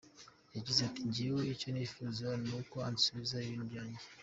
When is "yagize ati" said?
0.55-1.01